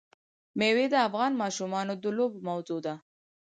مېوې 0.59 0.85
د 0.89 0.95
افغان 1.07 1.31
ماشومانو 1.41 1.93
د 2.03 2.05
لوبو 2.17 2.37
موضوع 2.49 2.79
ده. 2.85 2.93